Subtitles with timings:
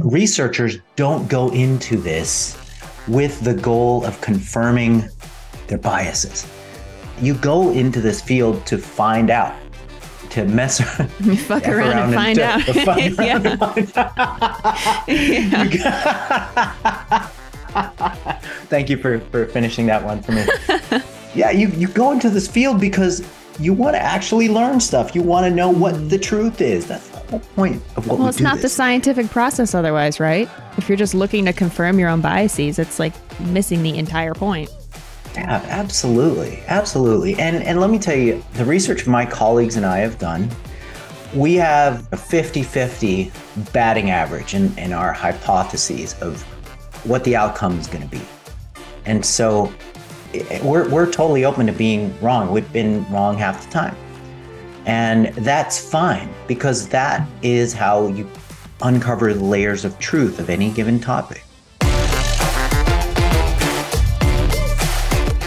[0.00, 2.58] researchers don't go into this
[3.08, 5.08] with the goal of confirming
[5.66, 6.46] their biases.
[7.20, 9.54] You go into this field to find out,
[10.30, 10.80] to mess
[11.20, 12.62] you fuck around, around, and, find, out.
[12.62, 14.14] Fuck around and find out.
[18.68, 20.44] Thank you for, for finishing that one for me.
[21.34, 23.22] yeah, you, you go into this field because
[23.60, 25.14] you want to actually learn stuff.
[25.14, 26.10] You want to know what mm.
[26.10, 26.86] the truth is.
[26.86, 28.62] That's whole point of what well, we it's not this.
[28.62, 30.48] the scientific process otherwise, right?
[30.76, 34.70] If you're just looking to confirm your own biases, it's like missing the entire point.
[35.34, 36.62] Yeah, absolutely.
[36.66, 37.34] Absolutely.
[37.38, 40.48] And and let me tell you, the research my colleagues and I have done,
[41.34, 46.42] we have a 50-50 batting average in, in our hypotheses of
[47.04, 48.22] what the outcome is going to be.
[49.04, 49.72] And so
[50.32, 52.50] eh, eh, we're, we're totally open to being wrong.
[52.50, 53.96] We've been wrong half the time.
[54.86, 58.28] And that's fine because that is how you
[58.82, 61.44] uncover the layers of truth of any given topic.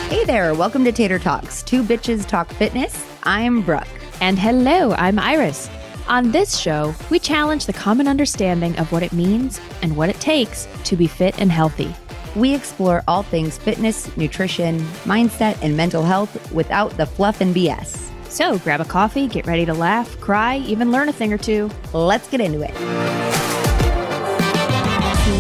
[0.09, 1.61] Hey there, welcome to Tater Talks.
[1.61, 3.05] Two bitches talk fitness.
[3.23, 3.87] I'm Brooke.
[4.21, 5.69] And hello, I'm Iris.
[6.07, 10.19] On this show, we challenge the common understanding of what it means and what it
[10.19, 11.93] takes to be fit and healthy.
[12.35, 18.06] We explore all things fitness, nutrition, mindset, and mental health without the fluff and BS.
[18.29, 21.69] So grab a coffee, get ready to laugh, cry, even learn a thing or two.
[21.93, 22.73] Let's get into it.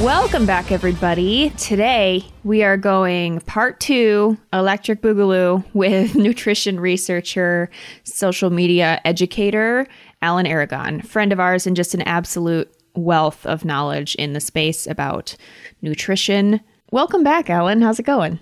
[0.03, 1.49] Welcome back, everybody.
[1.51, 7.69] Today we are going part two Electric Boogaloo with nutrition researcher,
[8.03, 9.87] social media educator,
[10.21, 14.87] Alan Aragon, friend of ours and just an absolute wealth of knowledge in the space
[14.87, 15.35] about
[15.81, 16.59] nutrition,
[16.91, 17.81] Welcome back, Alan.
[17.81, 18.39] How's it going?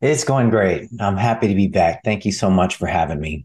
[0.00, 0.88] It's going great.
[1.00, 2.02] I'm happy to be back.
[2.02, 3.44] Thank you so much for having me.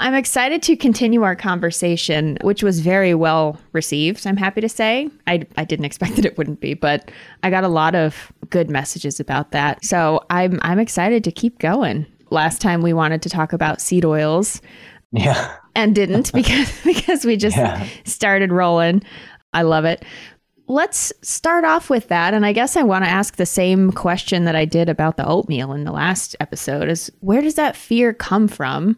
[0.00, 5.08] I'm excited to continue our conversation, which was very well received, I'm happy to say.
[5.26, 7.10] I, I didn't expect that it wouldn't be, but
[7.42, 9.84] I got a lot of good messages about that.
[9.84, 12.06] So I'm, I'm excited to keep going.
[12.30, 14.60] Last time we wanted to talk about seed oils.
[15.12, 15.56] Yeah.
[15.74, 17.86] And didn't because because we just yeah.
[18.04, 19.02] started rolling.
[19.52, 20.04] I love it
[20.66, 22.32] let's start off with that.
[22.32, 25.26] And I guess I want to ask the same question that I did about the
[25.26, 28.96] oatmeal in the last episode is where does that fear come from?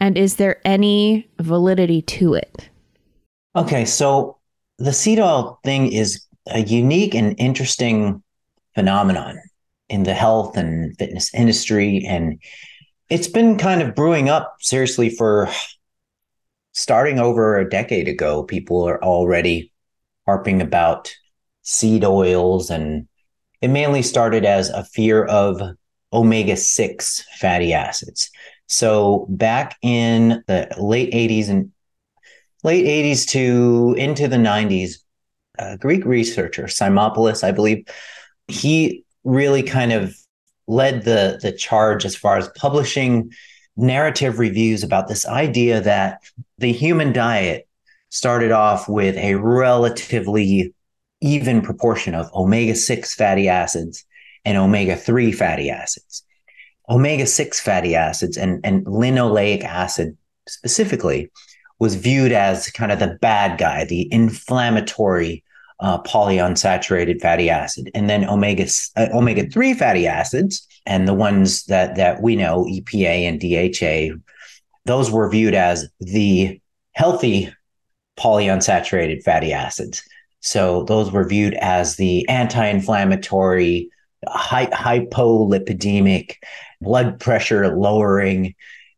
[0.00, 2.68] And is there any validity to it?
[3.56, 4.38] Okay, so
[4.78, 8.22] the seed oil thing is a unique and interesting
[8.74, 9.38] phenomenon
[9.88, 12.04] in the health and fitness industry.
[12.06, 12.40] And
[13.08, 15.48] it's been kind of brewing up seriously for
[16.72, 18.42] starting over a decade ago.
[18.42, 19.72] People are already
[20.26, 21.14] harping about
[21.62, 23.06] seed oils and
[23.60, 25.60] it mainly started as a fear of
[26.12, 28.30] omega 6 fatty acids.
[28.66, 31.72] So back in the late 80s and
[32.62, 34.96] late 80s to into the 90s,
[35.58, 37.86] a Greek researcher, Simopoulos, I believe,
[38.48, 40.14] he really kind of
[40.66, 43.30] led the the charge as far as publishing
[43.76, 46.22] narrative reviews about this idea that
[46.58, 47.68] the human diet
[48.08, 50.72] started off with a relatively
[51.20, 54.04] even proportion of omega 6 fatty acids
[54.44, 56.24] and omega 3 fatty acids.
[56.88, 60.16] Omega 6 fatty acids and, and linoleic acid
[60.48, 61.30] specifically
[61.78, 65.42] was viewed as kind of the bad guy, the inflammatory
[65.80, 71.64] uh, polyunsaturated fatty acid, and then omega uh, omega three fatty acids, and the ones
[71.64, 74.16] that that we know, EPA and DHA,
[74.84, 76.60] those were viewed as the
[76.92, 77.52] healthy
[78.18, 80.02] polyunsaturated fatty acids.
[80.40, 83.90] So those were viewed as the anti-inflammatory,
[84.28, 86.36] hy- hypolipidemic,
[86.80, 88.54] blood pressure lowering,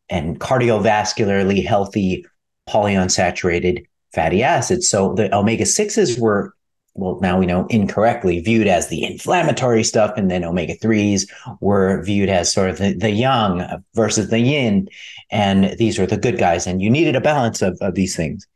[0.08, 2.24] and cardiovascularly healthy
[2.68, 4.88] polyunsaturated fatty acids.
[4.88, 6.54] So the omega 6s were,
[6.94, 11.28] well, now we know incorrectly viewed as the inflammatory stuff, and then omega 3s
[11.60, 14.88] were viewed as sort of the, the yang versus the yin.
[15.30, 16.66] And these are the good guys.
[16.66, 18.46] And you needed a balance of, of these things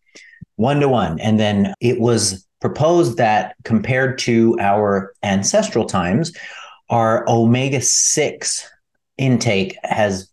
[0.57, 1.19] one to one.
[1.21, 6.33] And then it was proposed that compared to our ancestral times,
[6.91, 8.71] our omega 6
[9.17, 10.29] intake has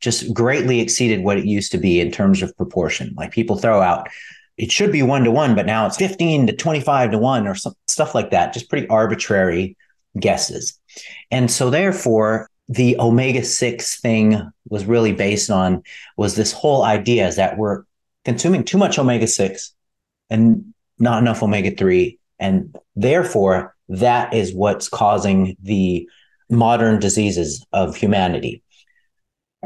[0.00, 3.14] just greatly exceeded what it used to be in terms of proportion.
[3.16, 4.08] Like people throw out,
[4.56, 7.54] it should be one to one, but now it's 15 to 25 to one or
[7.54, 9.76] some, stuff like that, just pretty arbitrary
[10.18, 10.78] guesses.
[11.30, 15.82] And so, therefore, the omega 6 thing was really based on
[16.16, 17.84] was this whole idea is that we're
[18.24, 19.74] consuming too much omega 6
[20.28, 22.18] and not enough omega 3.
[22.38, 26.08] And therefore, that is what's causing the
[26.50, 28.62] modern diseases of humanity.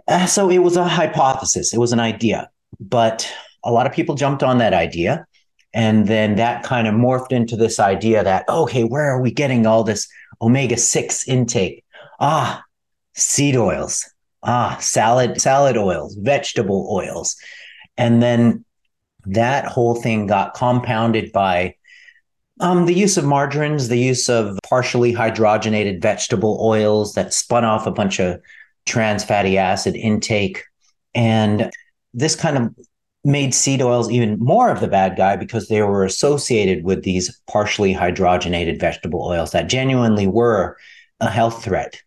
[0.09, 3.31] Uh, so it was a hypothesis, it was an idea, but
[3.65, 5.27] a lot of people jumped on that idea
[5.75, 9.67] And then that kind of morphed into this idea that, okay, where are we getting
[9.67, 10.09] all this
[10.41, 11.85] omega 6 intake?
[12.21, 12.63] Ah,
[13.15, 14.07] seed oils.
[14.45, 17.37] Ah, salad, salad oils, vegetable oils.
[17.97, 18.65] And then
[19.27, 21.77] that whole thing got compounded by
[22.61, 27.87] um, the use of margarines, the use of partially hydrogenated vegetable oils that spun off
[27.87, 28.41] a bunch of
[28.87, 30.63] trans fatty acid intake.
[31.15, 31.71] And
[32.15, 32.75] this kind of
[33.25, 37.41] made seed oils even more of the bad guy because they were associated with these
[37.47, 40.77] partially hydrogenated vegetable oils that genuinely were
[41.21, 42.03] a health threat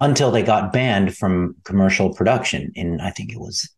[0.00, 3.68] until they got banned from commercial production in, I think it was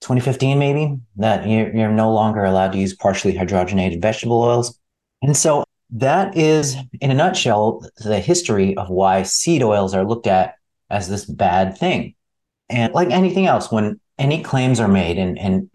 [0.00, 4.78] 2015, maybe, that you're, you're no longer allowed to use partially hydrogenated vegetable oils.
[5.22, 10.26] And so that is, in a nutshell, the history of why seed oils are looked
[10.26, 10.56] at
[10.90, 12.14] as this bad thing.
[12.68, 15.70] And like anything else, when any claims are made and, and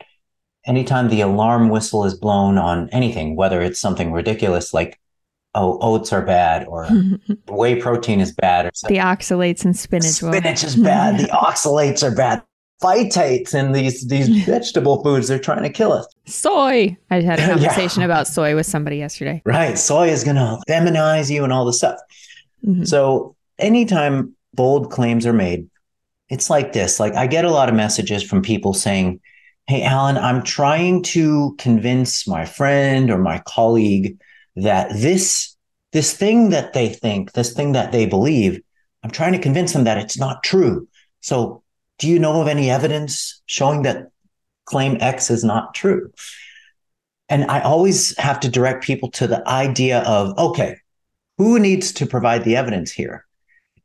[0.65, 4.99] anytime the alarm whistle is blown on anything, whether it's something ridiculous like,
[5.55, 6.87] oh, oats are bad or
[7.47, 10.05] whey protein is bad or the oxalates in spinach.
[10.05, 11.19] Spinach is bad.
[11.19, 12.43] the oxalates are bad.
[12.81, 16.07] Phytates in these these vegetable foods, they're trying to kill us.
[16.25, 16.95] Soy.
[17.09, 18.05] I had a conversation yeah.
[18.05, 19.41] about soy with somebody yesterday.
[19.45, 19.77] Right.
[19.77, 21.99] Soy is gonna feminize you and all this stuff.
[22.65, 22.83] Mm-hmm.
[22.83, 25.69] So anytime bold claims are made,
[26.29, 26.99] it's like this.
[26.99, 29.21] Like I get a lot of messages from people saying,
[29.67, 34.19] Hey, Alan, I'm trying to convince my friend or my colleague
[34.55, 35.55] that this,
[35.91, 38.61] this thing that they think, this thing that they believe,
[39.03, 40.87] I'm trying to convince them that it's not true.
[41.19, 41.63] So
[41.99, 44.11] do you know of any evidence showing that
[44.65, 46.11] claim X is not true?
[47.29, 50.77] And I always have to direct people to the idea of, okay,
[51.37, 53.25] who needs to provide the evidence here?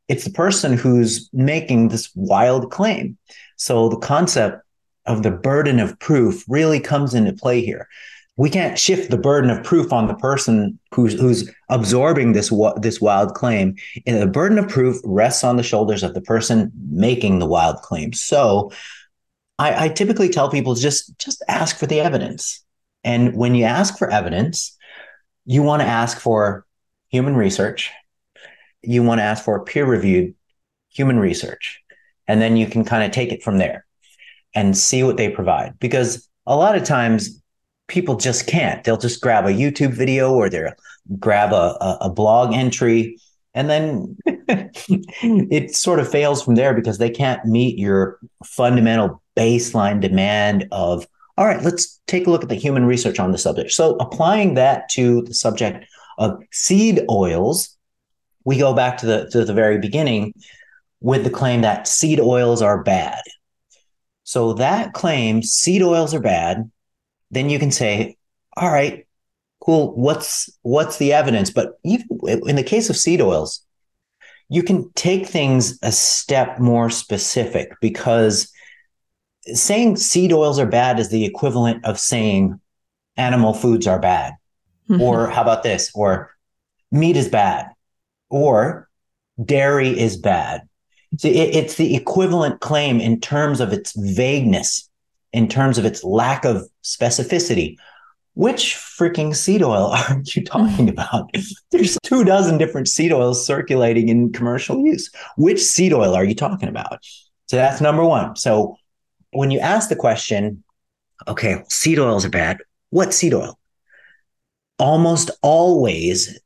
[0.07, 3.17] It's the person who's making this wild claim.
[3.57, 4.61] So the concept
[5.05, 7.87] of the burden of proof really comes into play here.
[8.35, 12.99] We can't shift the burden of proof on the person who's who's absorbing this this
[12.99, 13.75] wild claim.
[14.07, 17.77] And the burden of proof rests on the shoulders of the person making the wild
[17.77, 18.11] claim.
[18.13, 18.71] So,
[19.59, 22.63] I, I typically tell people just just ask for the evidence.
[23.03, 24.75] And when you ask for evidence,
[25.45, 26.65] you want to ask for
[27.09, 27.91] human research.
[28.81, 30.33] You want to ask for peer reviewed
[30.89, 31.81] human research,
[32.27, 33.85] and then you can kind of take it from there
[34.55, 35.77] and see what they provide.
[35.79, 37.41] Because a lot of times
[37.87, 38.83] people just can't.
[38.83, 40.73] They'll just grab a YouTube video or they'll
[41.19, 43.17] grab a, a, a blog entry
[43.53, 49.99] and then it sort of fails from there because they can't meet your fundamental baseline
[49.99, 51.07] demand of
[51.37, 54.53] all right let's take a look at the human research on the subject so applying
[54.53, 55.85] that to the subject
[56.19, 57.75] of seed oils
[58.45, 60.33] we go back to the to the very beginning
[61.01, 63.21] with the claim that seed oils are bad
[64.23, 66.71] so that claim seed oils are bad,
[67.33, 68.17] then you can say,
[68.55, 69.07] all right,
[69.59, 69.95] cool.
[69.95, 71.49] What's what's the evidence?
[71.49, 72.07] But even
[72.47, 73.65] in the case of seed oils,
[74.49, 78.51] you can take things a step more specific because
[79.45, 82.59] saying seed oils are bad is the equivalent of saying
[83.17, 84.33] animal foods are bad.
[84.89, 85.01] Mm-hmm.
[85.01, 85.91] Or how about this?
[85.95, 86.31] Or
[86.91, 87.67] meat is bad.
[88.29, 88.89] Or
[89.43, 90.61] dairy is bad.
[91.17, 94.89] So it, it's the equivalent claim in terms of its vagueness,
[95.31, 97.77] in terms of its lack of specificity.
[98.35, 101.31] Which freaking seed oil are you talking about?
[101.71, 105.09] There's two dozen different seed oils circulating in commercial use.
[105.37, 106.99] Which seed oil are you talking about?
[107.47, 108.35] So that's number one.
[108.35, 108.77] So
[109.31, 110.63] when you ask the question,
[111.27, 112.57] okay, seed oils are bad.
[112.89, 113.59] What seed oil?
[114.79, 116.39] Almost always,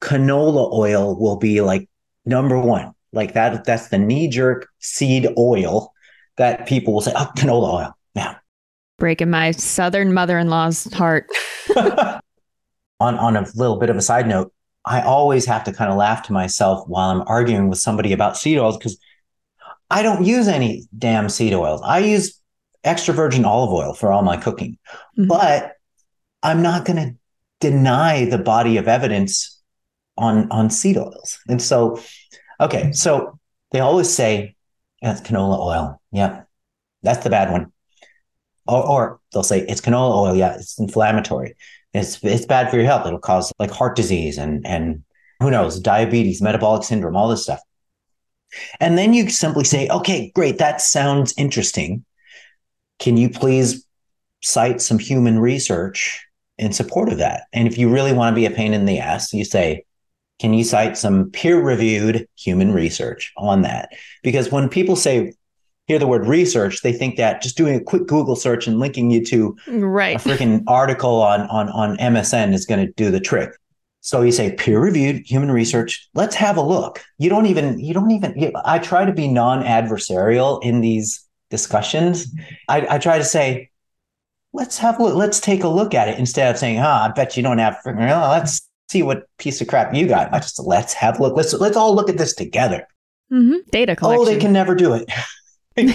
[0.00, 1.88] canola oil will be like
[2.26, 2.92] number one.
[3.12, 5.92] Like that, that's the knee jerk seed oil
[6.36, 7.98] that people will say, oh, canola oil.
[8.14, 8.36] Yeah.
[9.02, 11.26] Breaking my southern mother in law's heart.
[11.76, 12.20] on,
[13.00, 14.52] on a little bit of a side note,
[14.84, 18.36] I always have to kind of laugh to myself while I'm arguing with somebody about
[18.36, 18.96] seed oils because
[19.90, 21.82] I don't use any damn seed oils.
[21.82, 22.40] I use
[22.84, 24.78] extra virgin olive oil for all my cooking.
[25.18, 25.26] Mm-hmm.
[25.26, 25.72] But
[26.44, 27.16] I'm not going to
[27.58, 29.60] deny the body of evidence
[30.16, 31.40] on on seed oils.
[31.48, 31.98] And so
[32.62, 33.40] Okay, so
[33.72, 34.54] they always say
[35.00, 36.00] that's canola oil.
[36.12, 36.44] Yeah,
[37.02, 37.72] that's the bad one.
[38.66, 40.36] Or, or they'll say it's canola oil.
[40.36, 41.56] Yeah, it's inflammatory.
[41.92, 43.06] It's it's bad for your health.
[43.06, 45.02] It'll cause like heart disease and and
[45.40, 47.60] who knows diabetes, metabolic syndrome, all this stuff.
[48.80, 52.04] And then you simply say, okay, great, that sounds interesting.
[52.98, 53.84] Can you please
[54.42, 56.24] cite some human research
[56.58, 57.44] in support of that?
[57.52, 59.84] And if you really want to be a pain in the ass, you say,
[60.38, 63.90] can you cite some peer reviewed human research on that?
[64.22, 65.32] Because when people say
[65.86, 69.10] hear the word research, they think that just doing a quick Google search and linking
[69.10, 70.16] you to right.
[70.16, 73.50] a freaking article on on on MSN is going to do the trick.
[74.00, 76.08] So you say peer reviewed human research.
[76.14, 77.04] Let's have a look.
[77.18, 78.52] You don't even you don't even.
[78.64, 82.26] I try to be non adversarial in these discussions.
[82.68, 83.70] I, I try to say,
[84.52, 85.14] let's have a look.
[85.14, 87.58] Let's take a look at it instead of saying, "Ah, oh, I bet you don't
[87.58, 90.32] have." Oh, let's see what piece of crap you got.
[90.34, 91.36] I just let's have a look.
[91.36, 92.86] Let's let's all look at this together.
[93.32, 93.58] Mm-hmm.
[93.70, 94.20] Data collection.
[94.20, 95.08] Oh, they can never do it.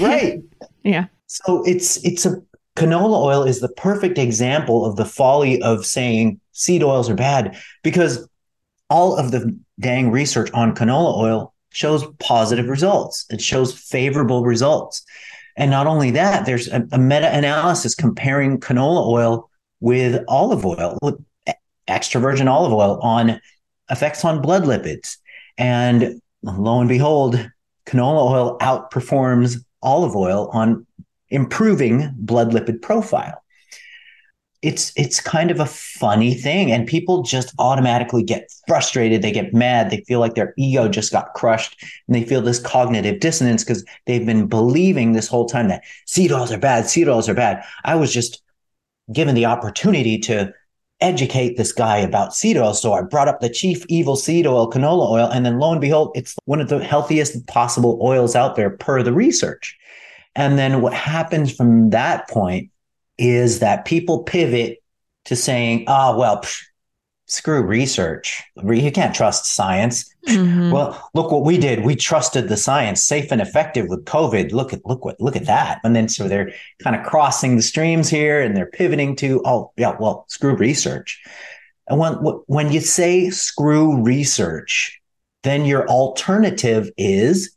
[0.02, 0.42] right.
[0.84, 1.06] yeah.
[1.28, 2.42] So it's it's a
[2.76, 7.58] canola oil is the perfect example of the folly of saying seed oils are bad
[7.84, 8.28] because
[8.90, 13.26] all of the dang research on canola oil shows positive results.
[13.30, 15.04] It shows favorable results.
[15.56, 20.98] And not only that, there's a, a meta analysis comparing canola oil with olive oil,
[21.02, 21.16] with
[21.88, 23.42] extra virgin olive oil on
[23.90, 25.18] effects on blood lipids.
[25.58, 27.36] And lo and behold,
[27.86, 30.86] canola oil outperforms olive oil on
[31.30, 33.44] improving blood lipid profile.
[34.64, 39.54] It's it's kind of a funny thing and people just automatically get frustrated, they get
[39.54, 43.64] mad, they feel like their ego just got crushed and they feel this cognitive dissonance
[43.64, 47.36] because they've been believing this whole time that seed oils are bad, seed oils are
[47.36, 47.64] bad.
[47.86, 48.42] I was just
[49.14, 50.52] given the opportunity to
[51.00, 52.74] educate this guy about seed oil.
[52.74, 55.82] So I brought up the chief evil seed oil, canola oil, and then lo and
[55.82, 59.78] behold, it's one of the healthiest possible oils out there per the research.
[60.36, 62.72] And then what happens from that point
[63.18, 64.80] is that people pivot
[65.26, 66.64] to saying, oh, well, psh,
[67.28, 68.44] screw research.
[68.56, 70.14] You can't trust science.
[70.28, 70.72] Mm-hmm.
[70.72, 71.84] Well, look what we did.
[71.84, 74.52] We trusted the science, safe and effective with COVID.
[74.52, 75.80] Look at look what look at that.
[75.84, 79.72] And then so they're kind of crossing the streams here and they're pivoting to, oh,
[79.78, 81.22] yeah, well, screw research.
[81.88, 85.00] And when when you say screw research,
[85.44, 87.56] then your alternative is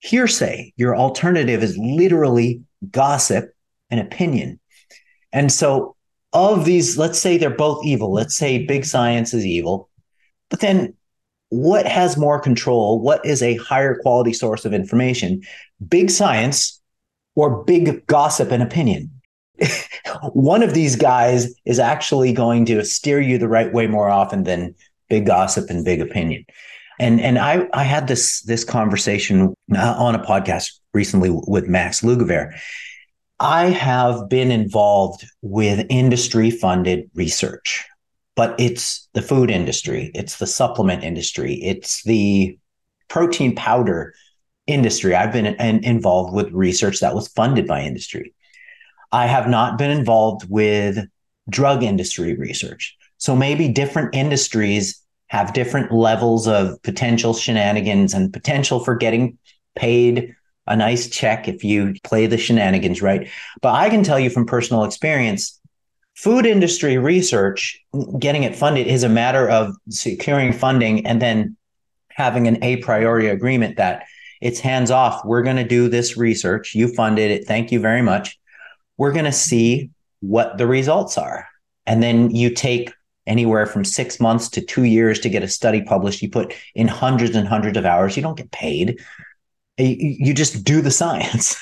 [0.00, 0.72] hearsay.
[0.76, 3.52] Your alternative is literally gossip
[3.90, 4.60] and opinion.
[5.32, 5.95] And so,
[6.32, 8.12] of these, let's say they're both evil.
[8.12, 9.88] Let's say big science is evil.
[10.50, 10.94] But then,
[11.48, 13.00] what has more control?
[13.00, 15.42] What is a higher quality source of information?
[15.88, 16.80] Big science
[17.34, 19.10] or big gossip and opinion?
[20.32, 24.42] One of these guys is actually going to steer you the right way more often
[24.42, 24.74] than
[25.08, 26.44] big gossip and big opinion.
[26.98, 32.00] And and I I had this this conversation uh, on a podcast recently with Max
[32.00, 32.58] Lugavere.
[33.38, 37.84] I have been involved with industry funded research,
[38.34, 42.58] but it's the food industry, it's the supplement industry, it's the
[43.08, 44.14] protein powder
[44.66, 45.14] industry.
[45.14, 48.34] I've been in, involved with research that was funded by industry.
[49.12, 51.06] I have not been involved with
[51.48, 52.96] drug industry research.
[53.18, 59.38] So maybe different industries have different levels of potential shenanigans and potential for getting
[59.74, 60.34] paid
[60.66, 63.28] a nice check if you play the shenanigans right.
[63.62, 65.60] But I can tell you from personal experience,
[66.14, 67.78] food industry research,
[68.18, 71.56] getting it funded is a matter of securing funding and then
[72.10, 74.04] having an a priori agreement that
[74.40, 75.24] it's hands off.
[75.24, 76.74] We're going to do this research.
[76.74, 77.46] You funded it.
[77.46, 78.38] Thank you very much.
[78.96, 81.46] We're going to see what the results are.
[81.86, 82.92] And then you take
[83.26, 86.22] anywhere from six months to two years to get a study published.
[86.22, 88.16] You put in hundreds and hundreds of hours.
[88.16, 89.00] You don't get paid.
[89.78, 91.56] You, just do the science.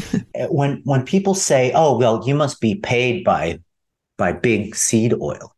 [0.50, 3.60] when when people say, "Oh, well, you must be paid by
[4.18, 5.54] by big seed oil,"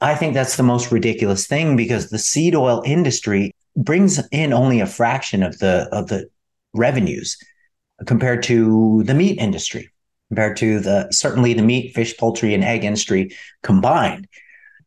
[0.00, 4.80] I think that's the most ridiculous thing because the seed oil industry brings in only
[4.80, 6.28] a fraction of the of the
[6.74, 7.38] revenues
[8.06, 9.88] compared to the meat industry
[10.28, 14.28] compared to the certainly the meat fish poultry and egg industry combined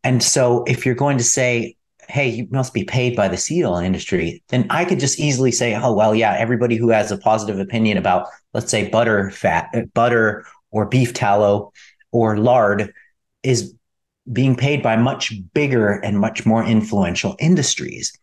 [0.04, 1.76] and so if you're going to say,
[2.08, 5.52] hey, you must be paid by the seed oil industry, then I could just easily
[5.52, 9.70] say, oh, well, yeah, everybody who has a positive opinion about, let's say, butter fat,
[9.74, 11.72] uh, butter or beef tallow
[12.12, 12.94] or lard
[13.44, 13.74] is
[14.32, 18.18] being paid by much bigger and much more influential industries.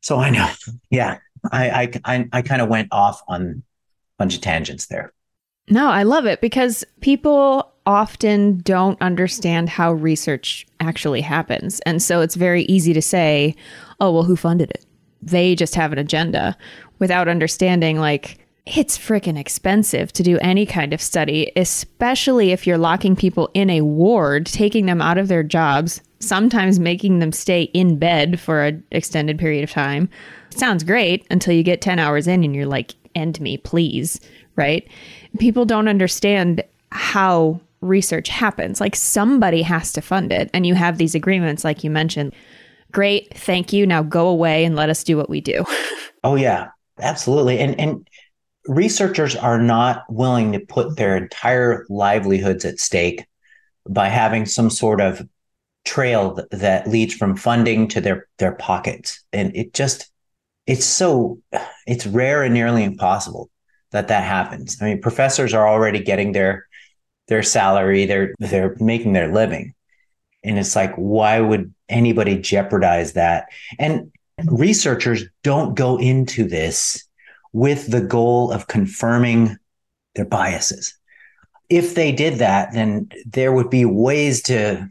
[0.00, 0.50] So I know,
[0.90, 1.18] yeah,
[1.50, 3.54] I I I, I kind of went off on a
[4.18, 5.12] bunch of tangents there.
[5.68, 11.80] No, I love it because people often don't understand how research actually happens.
[11.80, 13.54] And so it's very easy to say,
[14.00, 14.84] oh, well, who funded it?
[15.22, 16.56] They just have an agenda
[16.98, 22.76] without understanding, like, it's freaking expensive to do any kind of study, especially if you're
[22.76, 27.62] locking people in a ward, taking them out of their jobs, sometimes making them stay
[27.74, 30.08] in bed for an extended period of time.
[30.50, 34.20] sounds great until you get 10 hours in and you're like, end me, please.
[34.56, 34.88] Right?
[35.38, 38.80] People don't understand how research happens.
[38.80, 40.50] Like somebody has to fund it.
[40.52, 42.34] And you have these agreements, like you mentioned.
[42.92, 43.36] Great.
[43.36, 43.86] Thank you.
[43.86, 45.64] Now go away and let us do what we do.
[46.24, 46.68] oh, yeah,
[47.00, 47.58] absolutely.
[47.58, 48.08] And, and
[48.66, 53.24] researchers are not willing to put their entire livelihoods at stake
[53.88, 55.22] by having some sort of
[55.84, 60.10] trail that, that leads from funding to their their pockets and it just
[60.66, 61.40] it's so
[61.86, 63.48] it's rare and nearly impossible
[63.92, 66.65] that that happens i mean professors are already getting their
[67.28, 69.74] their salary they're they're making their living.
[70.44, 73.46] And it's like why would anybody jeopardize that?
[73.78, 74.12] And
[74.46, 77.06] researchers don't go into this
[77.52, 79.56] with the goal of confirming
[80.14, 80.96] their biases.
[81.68, 84.88] If they did that then there would be ways to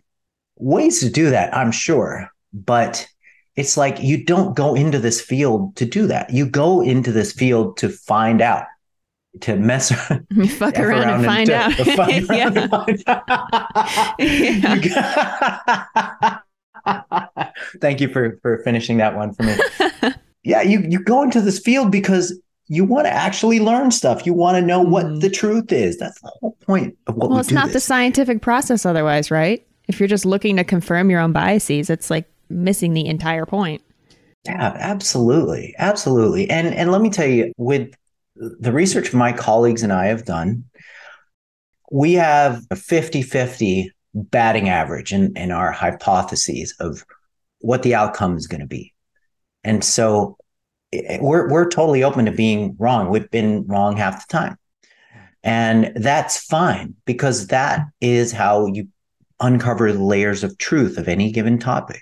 [0.58, 2.30] ways to do that i'm sure.
[2.54, 3.08] But
[3.56, 6.30] it's like you don't go into this field to do that.
[6.30, 8.66] You go into this field to find out
[9.42, 9.92] to mess
[10.58, 11.74] fuck around, around, and find out.
[17.82, 19.56] Thank you for for finishing that one for me.
[20.44, 24.26] yeah, you you go into this field because you want to actually learn stuff.
[24.26, 25.22] You want to know what mm.
[25.22, 25.98] the truth is.
[25.98, 27.74] That's the whole point of what well, we it's not this.
[27.74, 29.66] the scientific process otherwise, right?
[29.88, 33.82] If you're just looking to confirm your own biases, it's like missing the entire point.
[34.46, 35.74] Yeah, absolutely.
[35.78, 36.50] Absolutely.
[36.50, 37.94] And and let me tell you, with
[38.36, 40.66] the research my colleagues and I have done,
[41.92, 47.06] we have a 50 50 batting average in, in our hypotheses of
[47.60, 48.94] what the outcome is going to be.
[49.64, 50.38] And so
[51.20, 53.10] we're, we're totally open to being wrong.
[53.10, 54.58] We've been wrong half the time.
[55.44, 58.88] And that's fine because that is how you
[59.40, 62.02] uncover the layers of truth of any given topic.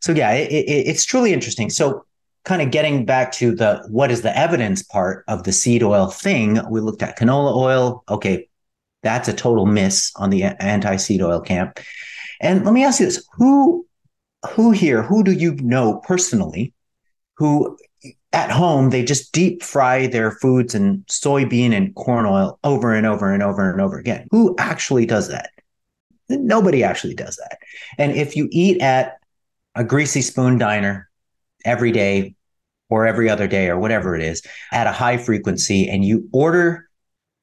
[0.00, 1.70] So, yeah, it, it, it's truly interesting.
[1.70, 2.04] So,
[2.44, 6.08] kind of getting back to the what is the evidence part of the seed oil
[6.08, 8.04] thing, we looked at canola oil.
[8.08, 8.48] Okay,
[9.02, 11.80] that's a total miss on the anti seed oil camp.
[12.40, 13.86] And let me ask you this: who,
[14.50, 16.72] who here, who do you know personally,
[17.36, 17.78] who
[18.32, 23.06] at home they just deep fry their foods in soybean and corn oil over and
[23.06, 24.26] over and over and over again?
[24.30, 25.50] Who actually does that?
[26.28, 27.58] Nobody actually does that.
[27.96, 29.18] And if you eat at
[29.74, 31.08] a greasy spoon diner
[31.64, 32.34] every day
[32.90, 36.88] or every other day or whatever it is at a high frequency and you order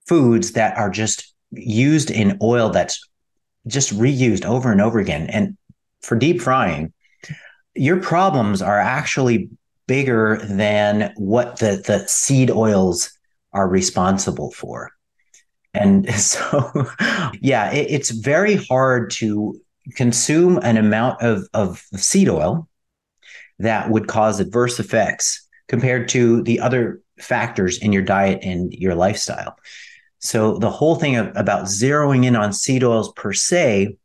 [0.07, 3.07] foods that are just used in oil that's
[3.67, 5.57] just reused over and over again and
[6.01, 6.93] for deep frying
[7.75, 9.49] your problems are actually
[9.87, 13.11] bigger than what the the seed oils
[13.53, 14.91] are responsible for.
[15.73, 16.87] And so
[17.41, 19.59] yeah it, it's very hard to
[19.95, 22.67] consume an amount of of seed oil
[23.61, 28.95] that would cause adverse effects compared to the other factors in your diet and your
[28.95, 29.57] lifestyle.
[30.19, 33.97] So the whole thing of, about zeroing in on seed oils per se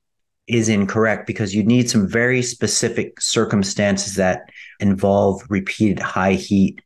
[0.46, 4.48] is incorrect because you need some very specific circumstances that
[4.80, 6.80] involve repeated high heat,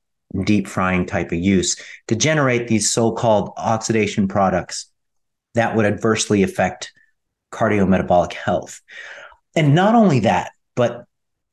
[0.45, 1.77] deep frying type of use
[2.09, 4.91] to generate these so-called oxidation products
[5.55, 6.93] that would adversely affect
[7.53, 8.81] cardiometabolic health.
[9.55, 11.05] And not only that, but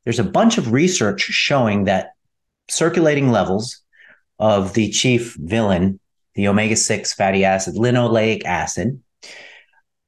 [0.07, 2.11] there's a bunch of research showing that
[2.69, 3.81] circulating levels
[4.39, 5.99] of the chief villain,
[6.33, 9.03] the omega 6 fatty acid, linoleic acid,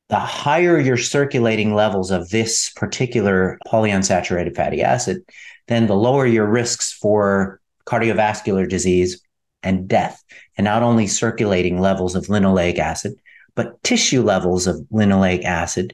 [0.08, 5.22] the higher your circulating levels of this particular polyunsaturated fatty acid,
[5.68, 9.22] then the lower your risks for cardiovascular disease
[9.64, 10.24] and death.
[10.58, 13.16] And not only circulating levels of linoleic acid,
[13.54, 15.94] but tissue levels of linoleic acid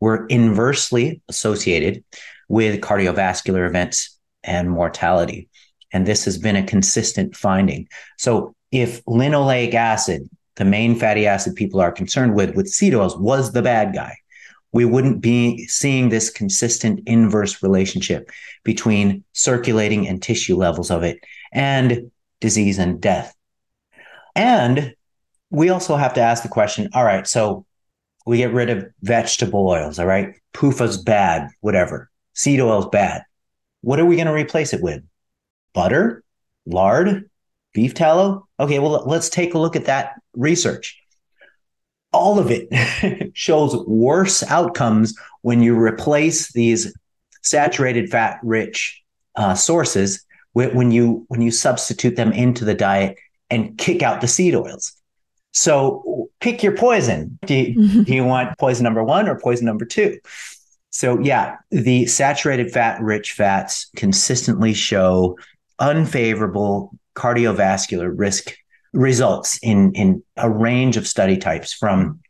[0.00, 2.04] were inversely associated
[2.48, 5.48] with cardiovascular events and mortality.
[5.92, 7.88] And this has been a consistent finding.
[8.18, 13.16] So if linoleic acid, the main fatty acid people are concerned with with seed oils,
[13.16, 14.16] was the bad guy,
[14.72, 18.30] we wouldn't be seeing this consistent inverse relationship
[18.64, 21.20] between circulating and tissue levels of it
[21.52, 23.34] and disease and death.
[24.34, 24.94] And
[25.50, 27.64] we also have to ask the question all right, so
[28.28, 30.34] we get rid of vegetable oils, all right?
[30.52, 32.10] PUFA's bad, whatever.
[32.34, 33.22] Seed oil's bad.
[33.80, 35.02] What are we going to replace it with?
[35.72, 36.22] Butter,
[36.66, 37.30] lard,
[37.72, 38.46] beef tallow?
[38.60, 41.00] Okay, well, let's take a look at that research.
[42.12, 46.94] All of it shows worse outcomes when you replace these
[47.42, 49.02] saturated fat rich
[49.36, 53.16] uh, sources when you when you substitute them into the diet
[53.48, 54.97] and kick out the seed oils.
[55.52, 57.38] So pick your poison.
[57.44, 58.02] Do you, mm-hmm.
[58.02, 60.18] do you want poison number one or poison number two?
[60.90, 65.38] So, yeah, the saturated fat rich fats consistently show
[65.78, 68.56] unfavorable cardiovascular risk
[68.92, 72.20] results in, in a range of study types from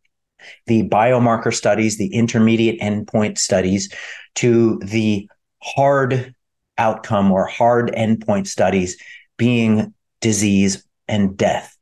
[0.66, 3.92] the biomarker studies, the intermediate endpoint studies,
[4.36, 5.28] to the
[5.62, 6.34] hard
[6.78, 8.96] outcome or hard endpoint studies
[9.36, 11.76] being disease and death.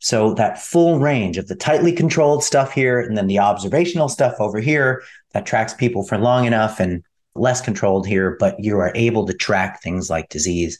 [0.00, 4.34] So that full range of the tightly controlled stuff here and then the observational stuff
[4.40, 8.92] over here that tracks people for long enough and less controlled here, but you are
[8.94, 10.78] able to track things like disease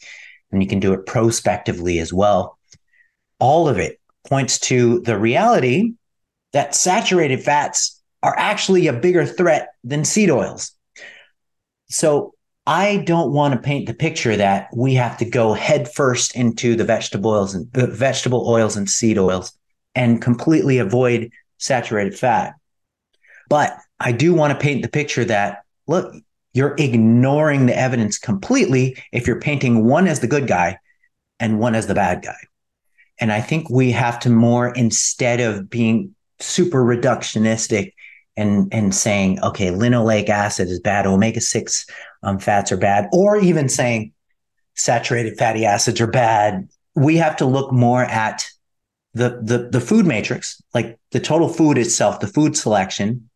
[0.51, 2.57] and you can do it prospectively as well.
[3.39, 5.93] All of it points to the reality
[6.51, 10.71] that saturated fats are actually a bigger threat than seed oils.
[11.89, 12.33] So
[12.67, 16.83] I don't want to paint the picture that we have to go headfirst into the
[16.83, 19.51] vegetable oils and the vegetable oils and seed oils
[19.95, 22.53] and completely avoid saturated fat.
[23.49, 26.13] But I do want to paint the picture that look,
[26.53, 30.77] you're ignoring the evidence completely if you're painting one as the good guy
[31.39, 32.37] and one as the bad guy.
[33.19, 37.93] And I think we have to more instead of being super reductionistic
[38.37, 41.85] and and saying, okay, linoleic acid is bad, omega six
[42.23, 44.13] um, fats are bad, or even saying
[44.75, 46.67] saturated fatty acids are bad.
[46.95, 48.45] We have to look more at
[49.13, 53.29] the the the food matrix, like the total food itself, the food selection,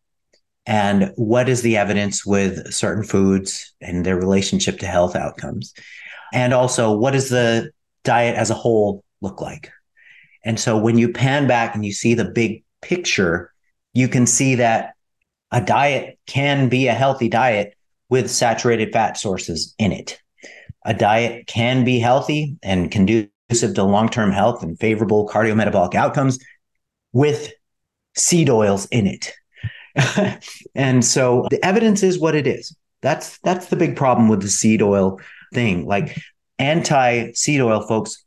[0.64, 5.74] and what is the evidence with certain foods and their relationship to health outcomes,
[6.32, 7.70] and also what does the
[8.04, 9.70] diet as a whole look like.
[10.44, 13.52] And so when you pan back and you see the big picture,
[13.96, 14.94] you can see that
[15.50, 17.74] a diet can be a healthy diet
[18.10, 20.20] with saturated fat sources in it.
[20.84, 23.30] A diet can be healthy and conducive
[23.74, 26.38] to long term health and favorable cardiometabolic outcomes
[27.14, 27.52] with
[28.16, 29.32] seed oils in it.
[30.74, 32.76] and so the evidence is what it is.
[33.00, 35.20] That's that's the big problem with the seed oil
[35.54, 35.86] thing.
[35.86, 36.18] Like
[36.58, 38.22] anti seed oil folks,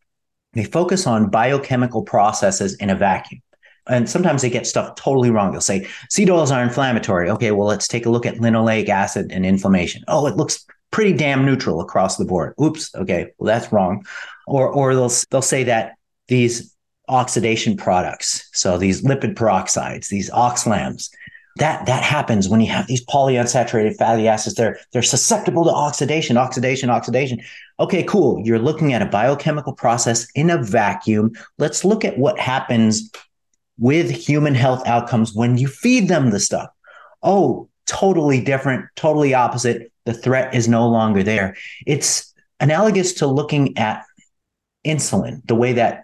[0.54, 3.42] they focus on biochemical processes in a vacuum
[3.90, 5.52] and sometimes they get stuff totally wrong.
[5.52, 7.30] They'll say seed oils are inflammatory.
[7.30, 10.04] Okay, well, let's take a look at linoleic acid and inflammation.
[10.08, 12.54] Oh, it looks pretty damn neutral across the board.
[12.62, 12.94] Oops.
[12.96, 14.06] Okay, well, that's wrong.
[14.48, 15.96] Or or they'll they'll say that
[16.28, 16.76] these
[17.08, 21.10] oxidation products, so these lipid peroxides, these OXLAMs,
[21.58, 24.56] that that happens when you have these polyunsaturated fatty acids.
[24.56, 27.42] They're they're susceptible to oxidation, oxidation, oxidation.
[27.80, 28.42] Okay, cool.
[28.46, 31.32] You're looking at a biochemical process in a vacuum.
[31.58, 33.12] Let's look at what happens
[33.80, 36.70] with human health outcomes when you feed them the stuff.
[37.24, 39.92] Oh, totally different, totally opposite.
[40.06, 41.56] The threat is no longer there.
[41.88, 44.04] It's analogous to looking at
[44.86, 46.04] insulin, the way that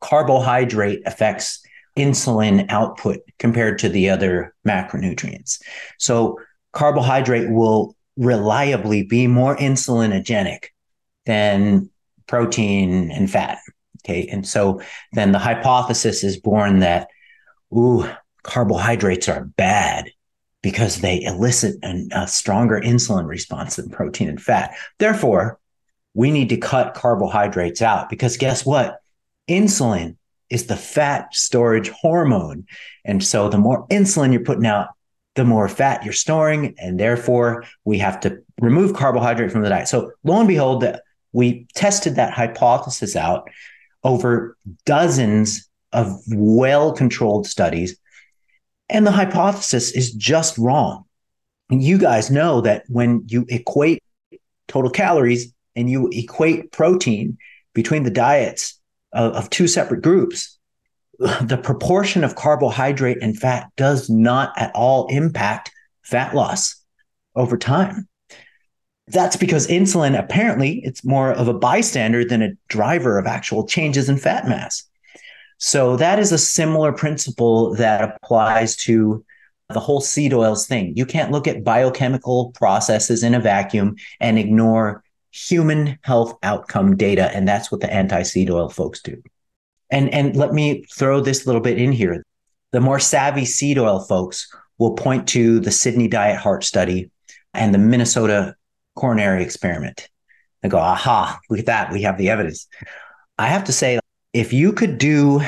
[0.00, 1.64] carbohydrate affects
[1.96, 5.60] insulin output compared to the other macronutrients.
[5.98, 6.38] So,
[6.72, 10.66] carbohydrate will reliably be more insulinogenic
[11.24, 11.90] than
[12.26, 13.58] protein and fat.
[14.06, 14.28] Okay.
[14.28, 14.80] And so
[15.12, 17.08] then the hypothesis is born that,
[17.76, 18.08] ooh,
[18.44, 20.10] carbohydrates are bad
[20.62, 24.76] because they elicit an, a stronger insulin response than protein and fat.
[24.98, 25.58] Therefore,
[26.14, 29.00] we need to cut carbohydrates out because guess what?
[29.48, 30.16] Insulin
[30.50, 32.64] is the fat storage hormone.
[33.04, 34.88] And so the more insulin you're putting out,
[35.34, 36.76] the more fat you're storing.
[36.78, 39.88] And therefore, we have to remove carbohydrate from the diet.
[39.88, 40.84] So lo and behold,
[41.32, 43.50] we tested that hypothesis out
[44.04, 47.98] over dozens of well controlled studies.
[48.88, 51.04] And the hypothesis is just wrong.
[51.70, 54.02] You guys know that when you equate
[54.68, 57.38] total calories and you equate protein
[57.74, 58.80] between the diets
[59.12, 60.58] of, of two separate groups,
[61.18, 65.72] the proportion of carbohydrate and fat does not at all impact
[66.04, 66.76] fat loss
[67.34, 68.08] over time
[69.08, 74.08] that's because insulin apparently it's more of a bystander than a driver of actual changes
[74.08, 74.82] in fat mass.
[75.58, 79.24] So that is a similar principle that applies to
[79.68, 80.92] the whole seed oils thing.
[80.96, 87.30] You can't look at biochemical processes in a vacuum and ignore human health outcome data
[87.34, 89.22] and that's what the anti-seed oil folks do.
[89.90, 92.24] And and let me throw this little bit in here.
[92.72, 97.10] The more savvy seed oil folks will point to the Sydney Diet Heart Study
[97.54, 98.56] and the Minnesota
[98.96, 100.08] coronary experiment.
[100.62, 101.92] They go, aha, look at that.
[101.92, 102.66] We have the evidence.
[103.38, 104.00] I have to say,
[104.32, 105.40] if you could do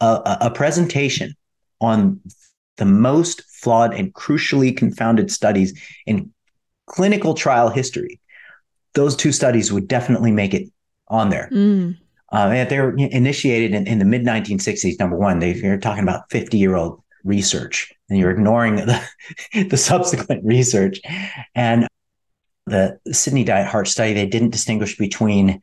[0.00, 1.34] a, a presentation
[1.80, 2.20] on
[2.76, 6.30] the most flawed and crucially confounded studies in
[6.86, 8.20] clinical trial history,
[8.94, 10.70] those two studies would definitely make it
[11.08, 11.48] on there.
[11.52, 11.96] Mm.
[12.32, 14.98] Uh, they were initiated in, in the mid 1960s.
[14.98, 19.00] Number one, they, you're talking about 50 year old research, and you're ignoring the,
[19.70, 21.00] the subsequent research.
[21.54, 21.86] And
[22.66, 25.60] the Sydney Diet Heart Study, they didn't distinguish between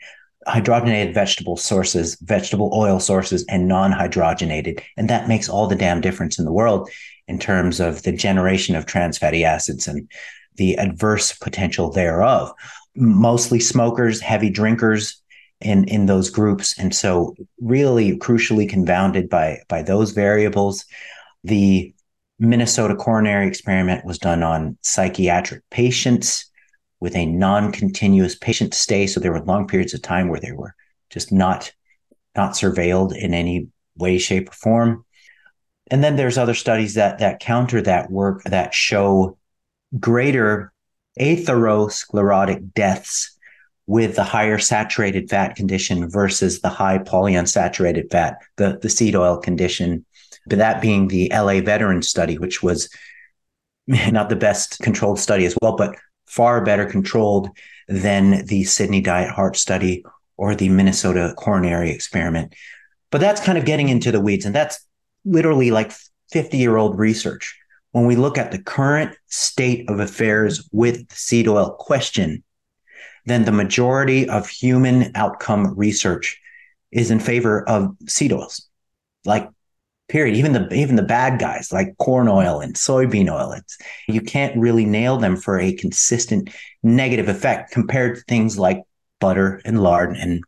[0.48, 4.82] hydrogenated vegetable sources, vegetable oil sources, and non hydrogenated.
[4.98, 6.90] And that makes all the damn difference in the world
[7.28, 10.10] in terms of the generation of trans fatty acids and
[10.56, 12.52] the adverse potential thereof.
[12.96, 15.22] Mostly smokers, heavy drinkers,
[15.62, 20.86] in in those groups and so really crucially confounded by by those variables
[21.44, 21.94] the
[22.40, 26.51] minnesota coronary experiment was done on psychiatric patients
[27.02, 30.74] with a non-continuous patient stay so there were long periods of time where they were
[31.10, 31.74] just not
[32.36, 35.06] not surveilled in any way shape or form
[35.90, 39.38] and then there's other studies that that counter that work that show
[40.00, 40.72] greater
[41.20, 43.38] atherosclerotic deaths
[43.88, 49.38] with the higher saturated fat condition versus the high polyunsaturated fat, the, the seed oil
[49.38, 50.06] condition.
[50.48, 52.90] But that being the LA veteran study, which was
[53.88, 55.98] not the best controlled study as well, but
[56.32, 57.50] far better controlled
[57.90, 60.06] than the Sydney Diet Heart study
[60.38, 62.56] or the Minnesota coronary experiment.
[63.12, 64.46] But that's kind of getting into the weeds.
[64.46, 64.80] And that's
[65.26, 65.92] literally like
[66.32, 67.58] 50 year old research.
[67.92, 72.44] When we look at the current state of affairs with the seed oil question,
[73.26, 76.40] then the majority of human outcome research
[76.92, 78.70] is in favor of seed oils.
[79.26, 79.50] Like
[80.12, 80.36] period.
[80.36, 83.54] Even the even the bad guys like corn oil and soybean oil.
[83.54, 86.50] It's you can't really nail them for a consistent
[86.84, 88.84] negative effect compared to things like
[89.20, 90.44] butter and lard and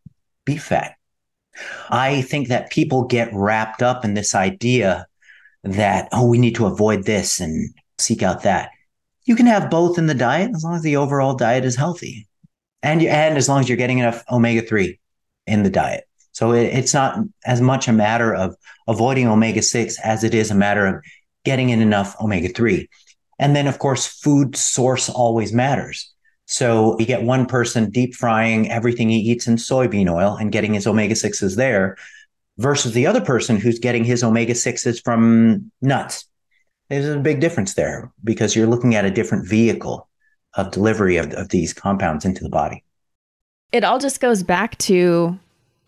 [0.45, 0.95] beef fat.
[1.89, 5.07] I think that people get wrapped up in this idea
[5.63, 8.71] that oh we need to avoid this and seek out that.
[9.25, 12.27] You can have both in the diet as long as the overall diet is healthy
[12.81, 14.99] and you, and as long as you're getting enough omega three
[15.47, 16.03] in the diet.
[16.33, 18.55] So it, it's not as much a matter of
[18.87, 21.03] avoiding omega six as it is a matter of
[21.45, 22.89] getting in enough omega three.
[23.39, 26.11] And then, of course, food source always matters.
[26.45, 30.73] So you get one person deep frying everything he eats in soybean oil and getting
[30.73, 31.95] his omega sixes there,
[32.59, 36.27] versus the other person who's getting his omega sixes from nuts.
[36.89, 40.07] There's a big difference there because you're looking at a different vehicle
[40.53, 42.83] of delivery of, of these compounds into the body.
[43.71, 45.39] It all just goes back to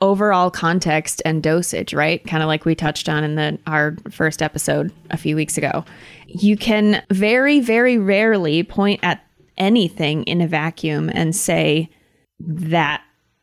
[0.02, 2.26] overall context and dosage, right?
[2.26, 5.86] Kind of like we touched on in the our first episode a few weeks ago.
[6.28, 9.26] You can very very rarely point at
[9.58, 11.90] anything in a vacuum and say
[12.40, 13.02] that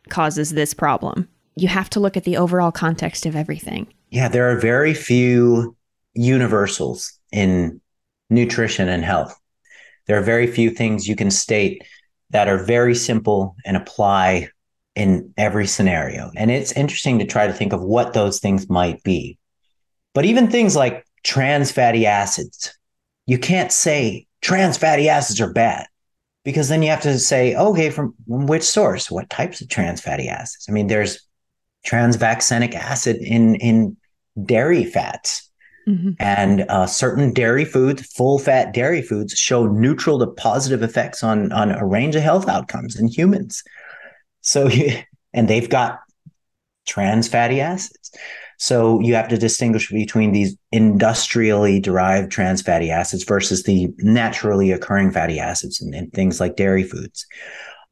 [0.09, 1.29] causes this problem.
[1.57, 3.87] You have to look at the overall context of everything.
[4.11, 5.77] Yeah, there are very few
[6.15, 7.81] universals in
[8.29, 9.35] nutrition and health.
[10.07, 11.83] There are very few things you can state
[12.31, 14.49] that are very simple and apply
[14.95, 16.31] in every scenario.
[16.37, 19.39] And it's interesting to try to think of what those things might be.
[20.15, 22.77] But even things like trans fatty acids,
[23.27, 25.87] you can't say trans fatty acids are bad
[26.45, 29.11] because then you have to say, okay, from which source?
[29.11, 30.67] What types of trans fatty acids?
[30.69, 31.27] I mean, there's
[31.85, 33.97] trans vaccenic acid in in
[34.45, 35.49] dairy fats.
[35.89, 36.11] Mm-hmm.
[36.21, 41.51] And uh, certain dairy foods, full fat dairy foods, show neutral to positive effects on,
[41.51, 43.65] on a range of health outcomes in humans.
[44.43, 44.69] So,
[45.33, 46.01] and they've got
[46.87, 48.11] trans fatty acids.
[48.59, 54.71] So you have to distinguish between these industrially derived trans fatty acids versus the naturally
[54.71, 57.27] occurring fatty acids and, things like dairy foods.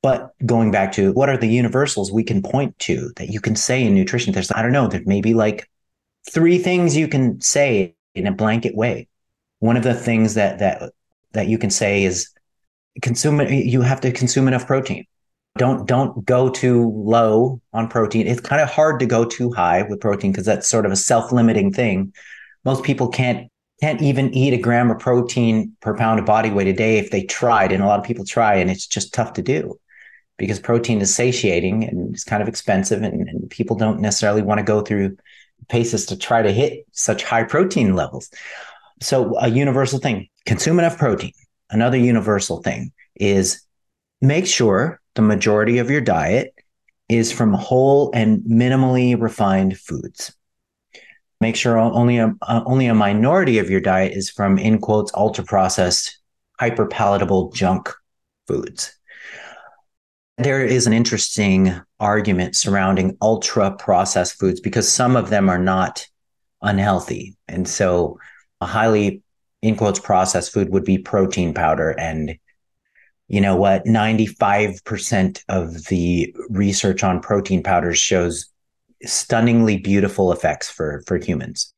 [0.02, 3.56] But going back to what are the universals we can point to that you can
[3.56, 4.32] say in nutrition?
[4.32, 5.68] There's, I don't know, there may be like
[6.30, 9.08] three things you can say in a blanket way.
[9.58, 10.92] One of the things that that
[11.32, 12.30] that you can say is
[13.02, 15.04] consume you have to consume enough protein.
[15.61, 18.27] Don't don't go too low on protein.
[18.27, 20.96] It's kind of hard to go too high with protein because that's sort of a
[20.96, 22.14] self-limiting thing.
[22.64, 26.68] Most people can't can't even eat a gram of protein per pound of body weight
[26.68, 29.35] a day if they tried, and a lot of people try, and it's just tough
[29.35, 29.79] to do
[30.38, 34.61] because protein is satiating and it's kind of expensive, and, and people don't necessarily want
[34.61, 35.14] to go through
[35.68, 38.31] paces to try to hit such high protein levels.
[39.03, 41.35] So, a universal thing consume enough protein.
[41.68, 43.61] Another universal thing is
[44.23, 46.55] make sure the majority of your diet
[47.09, 50.33] is from whole and minimally refined foods.
[51.40, 55.12] Make sure only a, uh, only a minority of your diet is from, in quotes,
[55.14, 56.20] ultra processed,
[56.59, 57.90] hyper palatable junk
[58.46, 58.94] foods.
[60.37, 66.07] There is an interesting argument surrounding ultra processed foods because some of them are not
[66.62, 67.37] unhealthy.
[67.49, 68.18] And so
[68.61, 69.23] a highly,
[69.62, 71.90] in quotes, processed food would be protein powder.
[71.90, 72.38] And
[73.31, 73.85] you know what?
[73.85, 78.47] 95% of the research on protein powders shows
[79.05, 81.73] stunningly beautiful effects for, for humans.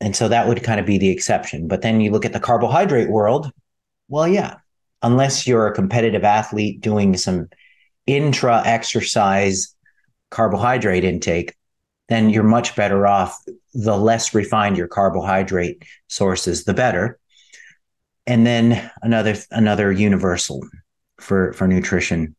[0.00, 1.68] And so that would kind of be the exception.
[1.68, 3.52] But then you look at the carbohydrate world.
[4.08, 4.56] Well, yeah,
[5.02, 7.50] unless you're a competitive athlete doing some
[8.06, 9.74] intra exercise
[10.30, 11.54] carbohydrate intake,
[12.08, 13.38] then you're much better off.
[13.74, 17.18] The less refined your carbohydrate sources, the better.
[18.26, 20.62] And then another another universal
[21.18, 22.36] for for nutrition.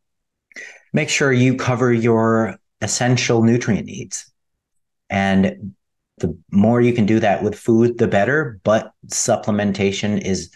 [0.93, 4.31] Make sure you cover your essential nutrient needs.
[5.09, 5.73] And
[6.17, 8.59] the more you can do that with food, the better.
[8.63, 10.51] But supplementation is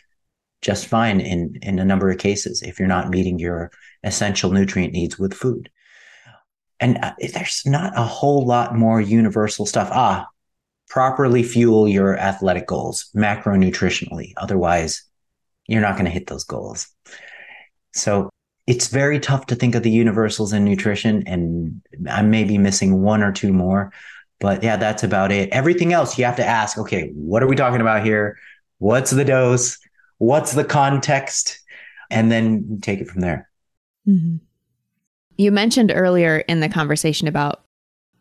[0.62, 3.72] just fine in, in a number of cases if you're not meeting your
[4.04, 5.70] essential nutrient needs with food.
[6.80, 9.90] And uh, there's not a whole lot more universal stuff.
[9.92, 10.28] Ah,
[10.90, 14.34] properly fuel your athletic goals macronutritionally.
[14.38, 15.04] Otherwise,
[15.68, 16.88] you're not going to hit those goals.
[17.94, 18.30] So
[18.68, 21.24] it's very tough to think of the universals in nutrition.
[21.26, 23.92] And I may be missing one or two more,
[24.40, 25.50] but yeah, that's about it.
[25.50, 28.38] Everything else you have to ask, okay, what are we talking about here?
[28.80, 29.78] What's the dose?
[30.18, 31.60] What's the context?
[32.10, 33.50] And then take it from there.
[34.08, 34.38] Mm-hmm.
[35.38, 37.64] You mentioned earlier in the conversation about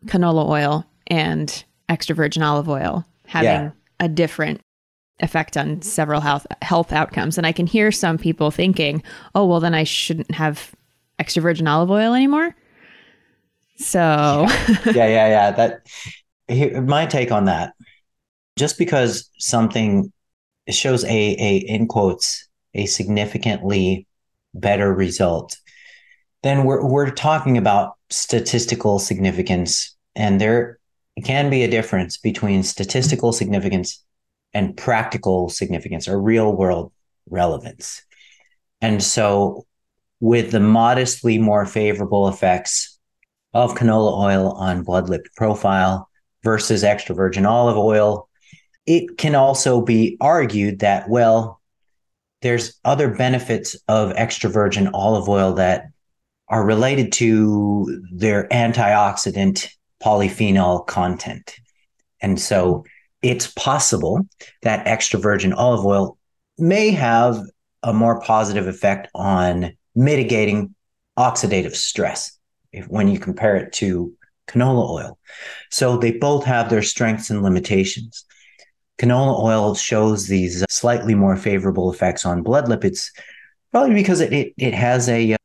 [0.05, 3.71] canola oil and extra virgin olive oil having yeah.
[3.99, 4.61] a different
[5.19, 9.03] effect on several health health outcomes and I can hear some people thinking,
[9.35, 10.75] "Oh, well then I shouldn't have
[11.19, 12.55] extra virgin olive oil anymore."
[13.77, 14.45] So
[14.85, 15.27] yeah, yeah, yeah.
[15.27, 15.51] yeah.
[15.51, 15.87] That
[16.47, 17.73] here, my take on that.
[18.57, 20.11] Just because something
[20.69, 24.07] shows a a in quotes a significantly
[24.53, 25.57] better result
[26.43, 30.79] then we're we're talking about statistical significance, and there
[31.23, 34.03] can be a difference between statistical significance
[34.57, 36.91] and practical significance or real world
[37.29, 38.01] relevance.
[38.81, 39.67] And so,
[40.19, 42.97] with the modestly more favorable effects
[43.53, 46.09] of canola oil on blood lipid profile
[46.43, 48.27] versus extra virgin olive oil,
[48.87, 51.61] it can also be argued that, well,
[52.41, 55.85] there's other benefits of extra virgin olive oil that
[56.47, 59.69] are related to their antioxidant
[60.03, 61.57] polyphenol content.
[62.21, 62.85] And so
[63.27, 64.25] it's possible
[64.61, 66.17] that extra virgin olive oil
[66.57, 67.41] may have
[67.83, 70.73] a more positive effect on mitigating
[71.17, 72.37] oxidative stress
[72.71, 74.13] if, when you compare it to
[74.47, 75.19] canola oil.
[75.71, 78.23] So they both have their strengths and limitations.
[78.97, 83.11] Canola oil shows these slightly more favorable effects on blood lipids,
[83.71, 85.37] probably because it, it, it has a uh,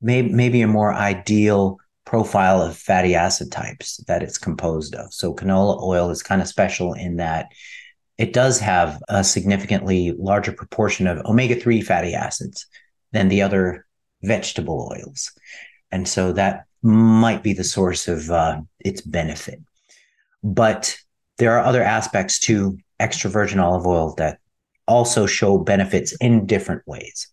[0.00, 1.78] maybe, maybe a more ideal
[2.08, 5.12] profile of fatty acid types that it's composed of.
[5.12, 7.48] So canola oil is kind of special in that
[8.16, 12.66] it does have a significantly larger proportion of omega 3 fatty acids
[13.12, 13.84] than the other
[14.22, 15.32] vegetable oils.
[15.92, 19.60] And so that might be the source of uh, its benefit.
[20.42, 20.96] But
[21.36, 24.38] there are other aspects to extra virgin olive oil that
[24.86, 27.28] also show benefits in different ways.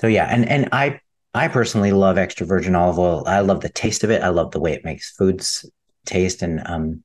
[0.00, 1.00] So yeah, and and I
[1.34, 3.24] I personally love extra virgin olive oil.
[3.26, 4.22] I love the taste of it.
[4.22, 5.68] I love the way it makes foods
[6.06, 7.02] taste, and um,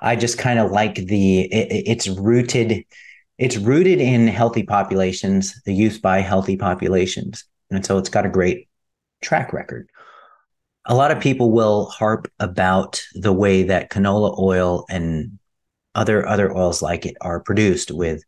[0.00, 2.84] I just kind of like the it, it's rooted.
[3.36, 8.30] It's rooted in healthy populations, the use by healthy populations, and so it's got a
[8.30, 8.68] great
[9.22, 9.88] track record.
[10.86, 15.38] A lot of people will harp about the way that canola oil and
[15.94, 18.22] other other oils like it are produced with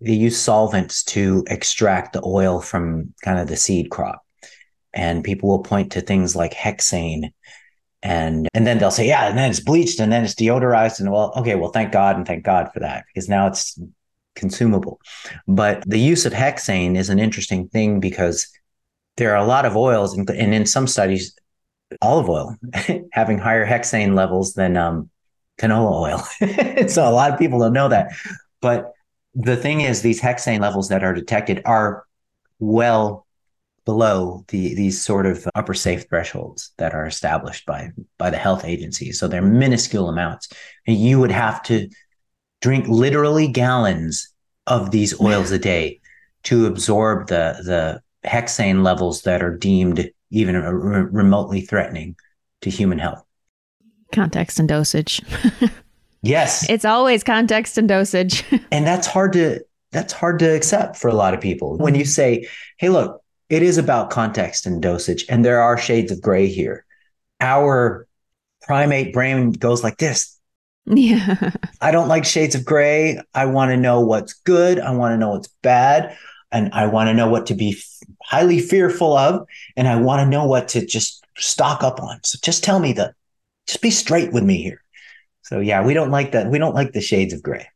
[0.00, 4.22] they use solvents to extract the oil from kind of the seed crop
[4.98, 7.32] and people will point to things like hexane.
[8.02, 11.10] And and then they'll say yeah and then it's bleached and then it's deodorized and
[11.10, 13.80] well okay well thank god and thank god for that because now it's
[14.36, 15.00] consumable.
[15.48, 18.46] But the use of hexane is an interesting thing because
[19.16, 21.36] there are a lot of oils and, in some studies
[22.02, 22.56] olive oil
[23.12, 25.10] having higher hexane levels than um,
[25.58, 26.88] canola oil.
[26.88, 28.12] So a lot of people don't know that.
[28.60, 28.92] But
[29.34, 32.04] the thing is these hexane levels that are detected are
[32.60, 33.26] well
[33.88, 38.66] below the these sort of upper safe thresholds that are established by by the health
[38.66, 39.18] agencies.
[39.18, 40.50] So they're minuscule amounts,
[40.86, 41.88] and you would have to
[42.60, 44.28] drink literally gallons
[44.66, 46.00] of these oils a day
[46.42, 52.14] to absorb the the hexane levels that are deemed even re- remotely threatening
[52.60, 53.24] to human health.
[54.12, 55.22] Context and dosage.
[56.22, 56.68] yes.
[56.68, 58.44] It's always context and dosage.
[58.70, 61.78] and that's hard to that's hard to accept for a lot of people.
[61.78, 62.46] When you say,
[62.76, 66.84] "Hey, look, it is about context and dosage, and there are shades of gray here.
[67.40, 68.06] Our
[68.62, 70.38] primate brain goes like this.
[70.86, 71.50] Yeah.
[71.80, 73.20] I don't like shades of gray.
[73.34, 74.78] I want to know what's good.
[74.78, 76.16] I want to know what's bad.
[76.50, 79.46] And I want to know what to be f- highly fearful of.
[79.76, 82.20] And I want to know what to just stock up on.
[82.24, 83.12] So just tell me the,
[83.66, 84.82] just be straight with me here.
[85.42, 86.50] So yeah, we don't like that.
[86.50, 87.66] We don't like the shades of gray.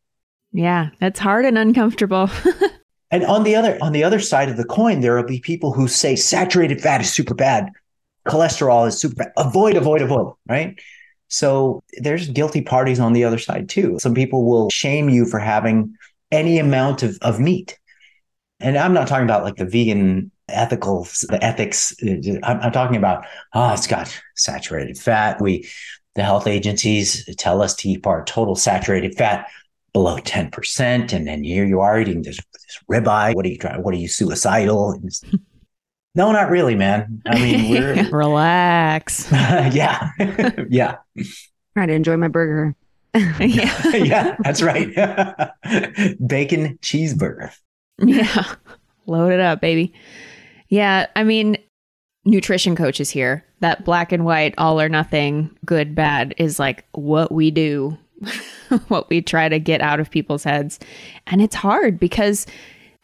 [0.53, 2.31] Yeah, that's hard and uncomfortable.
[3.13, 5.73] And on the other on the other side of the coin, there will be people
[5.73, 7.69] who say saturated fat is super bad,
[8.27, 9.33] cholesterol is super bad.
[9.37, 10.35] Avoid, avoid, avoid.
[10.49, 10.81] Right.
[11.29, 13.99] So there's guilty parties on the other side too.
[14.01, 15.95] Some people will shame you for having
[16.31, 17.79] any amount of, of meat.
[18.61, 23.25] And I'm not talking about like the vegan ethical the ethics I'm, I'm, talking about
[23.55, 25.67] oh it's got saturated fat we
[26.15, 29.49] the health agencies tell us to keep our total saturated fat
[29.93, 33.35] below 10% and then here you are eating this, this ribeye.
[33.35, 35.01] What are you trying what are you suicidal?
[36.15, 37.23] No not really man.
[37.27, 39.33] I mean we're relax.
[39.33, 40.11] Yeah.
[40.69, 40.97] Yeah.
[41.73, 42.77] Trying to enjoy my burger.
[43.15, 43.97] Yeah.
[43.97, 44.95] Yeah that's right.
[46.27, 47.51] Bacon cheeseburger.
[47.97, 48.45] Yeah.
[49.07, 49.95] Load it up baby.
[50.73, 51.59] Yeah, I mean,
[52.25, 53.45] nutrition coaches here.
[53.61, 57.99] That black and white, all or nothing, good, bad is like what we do,
[58.89, 60.79] what we try to get out of people's heads.
[61.27, 62.47] And it's hard because,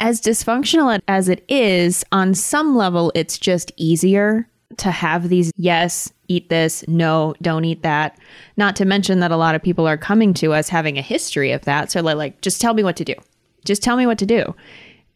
[0.01, 6.13] as dysfunctional as it is, on some level, it's just easier to have these yes,
[6.29, 8.19] eat this, no, don't eat that.
[8.57, 11.53] Not to mention that a lot of people are coming to us having a history
[11.53, 11.91] of that.
[11.91, 13.15] So, like, just tell me what to do.
[13.65, 14.55] Just tell me what to do.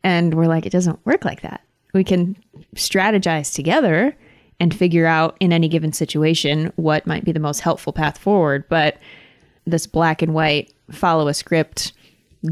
[0.02, 2.36] And we're like, it doesn't work like that we can
[2.74, 4.16] strategize together
[4.60, 8.64] and figure out in any given situation what might be the most helpful path forward.
[8.68, 8.96] But
[9.66, 11.92] this black and white, follow a script,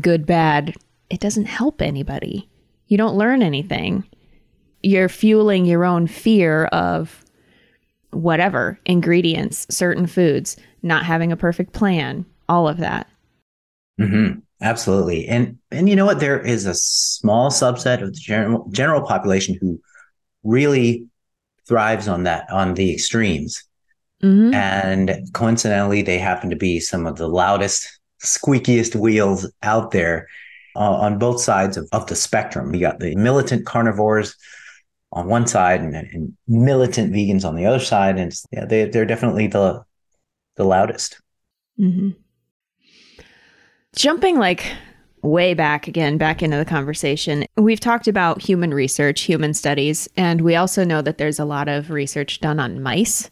[0.00, 0.74] good, bad,
[1.08, 2.48] it doesn't help anybody.
[2.86, 4.04] You don't learn anything.
[4.82, 7.24] You're fueling your own fear of
[8.12, 13.06] whatever ingredients, certain foods, not having a perfect plan, all of that.
[14.00, 14.40] Mm-hmm.
[14.62, 15.26] Absolutely.
[15.26, 16.20] And and you know what?
[16.20, 19.80] There is a small subset of the general general population who
[20.42, 21.06] really
[21.66, 23.62] thrives on that, on the extremes.
[24.22, 24.54] Mm-hmm.
[24.54, 30.28] And coincidentally, they happen to be some of the loudest, squeakiest wheels out there
[30.76, 32.74] uh, on both sides of, of the spectrum.
[32.74, 34.36] You got the militant carnivores
[35.12, 38.18] on one side and, and militant vegans on the other side.
[38.18, 39.82] And yeah, they, they're definitely the,
[40.56, 41.20] the loudest.
[41.78, 42.10] Mm-hmm.
[43.96, 44.64] Jumping like
[45.22, 50.42] way back again, back into the conversation, we've talked about human research, human studies, and
[50.42, 53.30] we also know that there's a lot of research done on mice.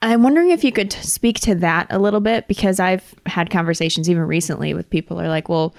[0.00, 4.08] I'm wondering if you could speak to that a little bit because I've had conversations
[4.08, 5.74] even recently with people are like, well,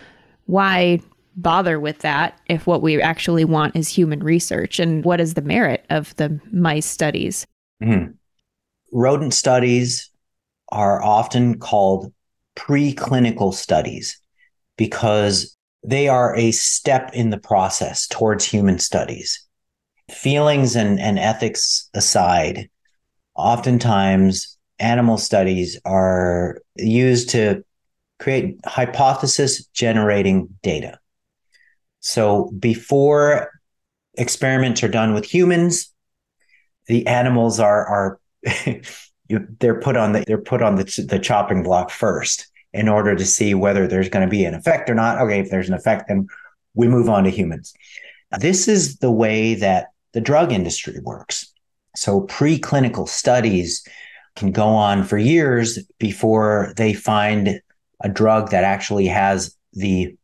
[0.46, 1.00] why
[1.38, 4.80] bother with that if what we actually want is human research?
[4.80, 7.48] And what is the merit of the mice studies?
[7.82, 8.12] Mm-hmm.
[8.92, 10.10] Rodent studies
[10.70, 12.12] are often called
[12.58, 14.20] preclinical studies
[14.78, 19.46] because they are a step in the process towards human studies.
[20.12, 22.70] Feelings and, and ethics aside,
[23.40, 27.64] oftentimes animal studies are used to
[28.20, 31.00] create hypothesis generating data.
[32.02, 33.52] So before
[34.16, 35.94] experiments are done with humans,
[36.88, 38.20] the animals are are
[39.60, 43.26] they're put on the they're put on the the chopping block first in order to
[43.26, 45.20] see whether there's going to be an effect or not.
[45.20, 46.28] Okay, if there's an effect, then
[46.74, 47.74] we move on to humans.
[48.40, 51.52] This is the way that the drug industry works.
[52.00, 53.86] So preclinical studies
[54.36, 57.62] can go on for years before they find
[58.02, 60.16] a drug that actually has the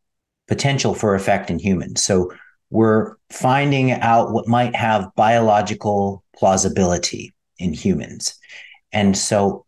[0.48, 2.04] potential for effect in humans.
[2.04, 2.32] So
[2.70, 8.38] we're finding out what might have biological plausibility in humans.
[8.92, 9.66] And so,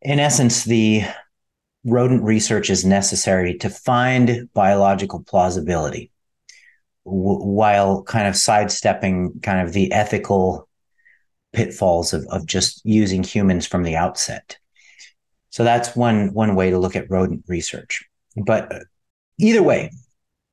[0.00, 1.02] in essence, the
[1.84, 6.10] rodent research is necessary to find biological plausibility
[7.04, 10.68] w- while kind of sidestepping kind of the ethical
[11.52, 14.58] pitfalls of, of just using humans from the outset.
[15.50, 18.04] So that's one one way to look at rodent research.
[18.36, 18.72] But
[19.38, 19.90] either way,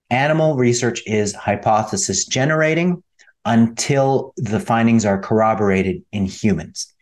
[0.10, 3.04] animal research is hypothesis generating
[3.46, 6.94] until the findings are corroborated in humans.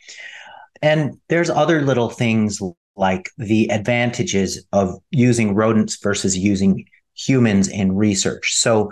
[0.82, 2.62] And there's other little things
[2.96, 6.86] like the advantages of using rodents versus using
[7.16, 8.56] humans in research.
[8.56, 8.92] So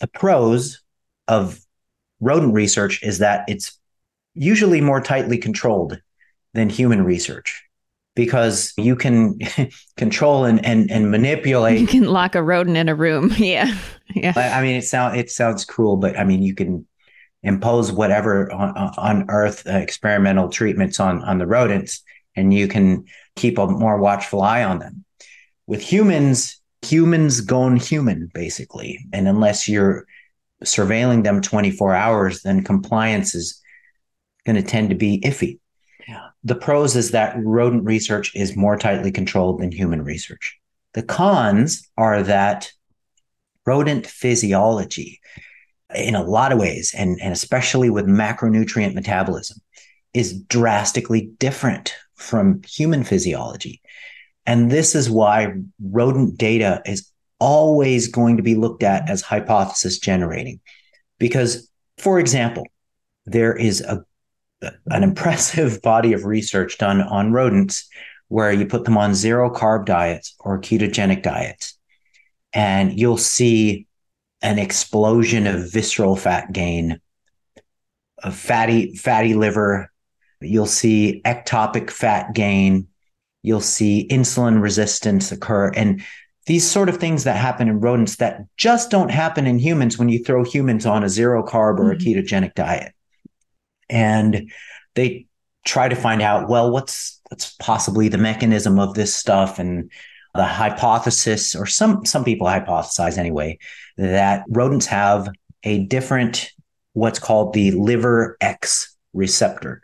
[0.00, 0.82] the pros
[1.28, 1.58] of
[2.20, 3.78] rodent research is that it's
[4.34, 6.00] usually more tightly controlled
[6.54, 7.64] than human research
[8.14, 9.38] because you can
[9.96, 11.80] control and, and, and manipulate.
[11.80, 13.32] You can lock a rodent in a room.
[13.38, 13.74] Yeah.
[14.14, 14.34] Yeah.
[14.36, 16.86] I mean, it sounds, it sounds cruel, but I mean, you can
[17.42, 22.02] impose whatever on, on earth uh, experimental treatments on on the rodents
[22.36, 23.04] and you can
[23.36, 25.04] keep a more watchful eye on them
[25.66, 30.06] with humans humans gone human basically and unless you're
[30.64, 33.60] surveilling them 24 hours then compliance is
[34.44, 35.58] going to tend to be iffy.
[36.44, 40.58] The pros is that rodent research is more tightly controlled than human research.
[40.94, 42.72] The cons are that
[43.64, 45.20] rodent physiology
[45.94, 49.58] in a lot of ways, and, and especially with macronutrient metabolism,
[50.14, 53.80] is drastically different from human physiology.
[54.44, 59.98] And this is why rodent data is always going to be looked at as hypothesis
[59.98, 60.60] generating.
[61.18, 61.68] Because,
[61.98, 62.66] for example,
[63.26, 64.04] there is a
[64.86, 67.88] an impressive body of research done on rodents
[68.28, 71.78] where you put them on zero carb diets or ketogenic diets,
[72.52, 73.86] and you'll see
[74.40, 77.00] an explosion of visceral fat gain,
[78.22, 79.90] of fatty fatty liver.
[80.40, 82.88] You'll see ectopic fat gain.
[83.42, 86.02] You'll see insulin resistance occur, and
[86.46, 90.08] these sort of things that happen in rodents that just don't happen in humans when
[90.08, 92.00] you throw humans on a zero carb or mm-hmm.
[92.00, 92.92] a ketogenic diet.
[93.92, 94.50] And
[94.94, 95.26] they
[95.64, 99.90] try to find out, well, what's what's possibly the mechanism of this stuff and
[100.34, 103.58] the hypothesis, or some some people hypothesize anyway,
[103.98, 105.28] that rodents have
[105.62, 106.50] a different
[106.94, 109.82] what's called the liver X receptor.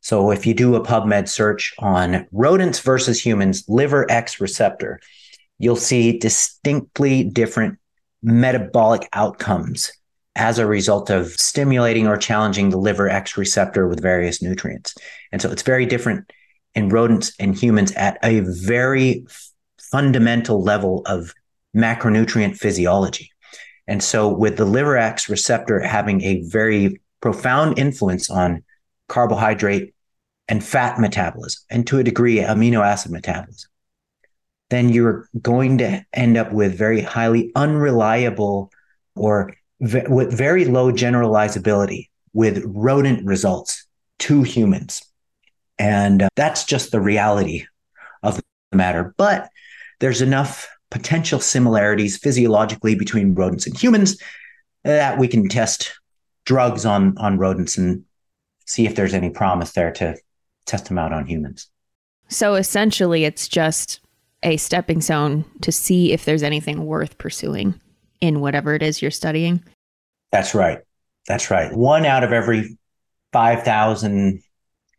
[0.00, 5.00] So if you do a PubMed search on rodents versus humans, liver X receptor,
[5.58, 7.78] you'll see distinctly different
[8.22, 9.92] metabolic outcomes
[10.40, 14.94] as a result of stimulating or challenging the liver X receptor with various nutrients.
[15.32, 16.32] And so it's very different
[16.74, 19.26] in rodents and humans at a very
[19.78, 21.34] fundamental level of
[21.76, 23.30] macronutrient physiology.
[23.86, 28.64] And so with the liver X receptor having a very profound influence on
[29.08, 29.94] carbohydrate
[30.48, 33.70] and fat metabolism, and to a degree, amino acid metabolism,
[34.70, 38.70] then you're going to end up with very highly unreliable
[39.14, 43.86] or v- with very low generalizability with rodent results
[44.20, 45.02] to humans.
[45.78, 47.66] And uh, that's just the reality
[48.22, 49.14] of the matter.
[49.16, 49.48] But
[49.98, 54.18] there's enough potential similarities physiologically between rodents and humans
[54.84, 55.98] that we can test
[56.44, 58.04] drugs on, on rodents and
[58.66, 60.16] see if there's any promise there to
[60.66, 61.68] test them out on humans.
[62.28, 64.00] So essentially, it's just
[64.42, 67.80] a stepping stone to see if there's anything worth pursuing
[68.20, 69.62] in whatever it is you're studying.
[70.32, 70.78] That's right.
[71.26, 71.74] That's right.
[71.74, 72.78] One out of every
[73.32, 74.42] 5,000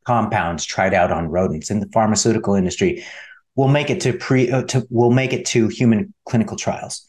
[0.05, 3.05] compounds tried out on rodents in the pharmaceutical industry
[3.55, 7.05] will make it to pre uh, to will make it to human clinical trials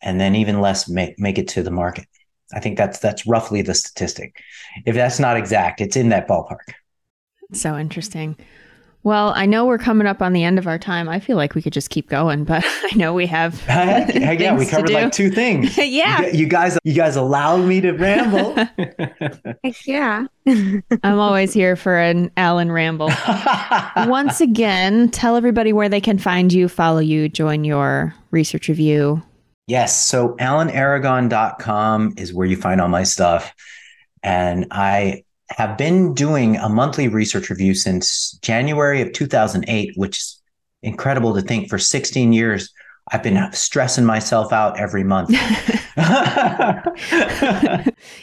[0.00, 2.06] and then even less make, make it to the market.
[2.54, 4.36] I think that's that's roughly the statistic.
[4.86, 6.74] If that's not exact, it's in that ballpark.
[7.52, 8.36] So interesting.
[9.04, 11.08] Well, I know we're coming up on the end of our time.
[11.08, 13.60] I feel like we could just keep going, but I know we have.
[13.62, 15.76] Heck, heck yeah, we covered like two things.
[15.78, 18.56] yeah, you, you, guys, you guys allowed me to ramble.
[19.86, 23.10] yeah, I'm always here for an Alan ramble.
[24.06, 29.20] Once again, tell everybody where they can find you, follow you, join your research review.
[29.66, 33.52] Yes, so alanaragon.com is where you find all my stuff,
[34.22, 35.24] and I
[35.56, 40.40] have been doing a monthly research review since January of 2008, which is
[40.82, 42.72] incredible to think for 16 years.
[43.10, 45.30] I've been stressing myself out every month.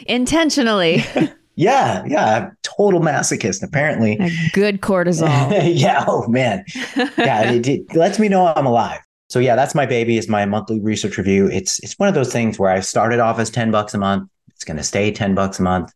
[0.06, 1.04] Intentionally.
[1.54, 2.36] yeah, yeah.
[2.36, 4.16] I'm total masochist, apparently.
[4.18, 5.28] A good cortisol.
[5.78, 6.04] yeah.
[6.08, 6.64] Oh, man.
[6.96, 7.52] Yeah.
[7.52, 9.00] It, it lets me know I'm alive.
[9.30, 11.46] So yeah, that's my baby is my monthly research review.
[11.46, 14.28] It's it's one of those things where I started off as 10 bucks a month.
[14.48, 15.92] It's going to stay 10 bucks a month.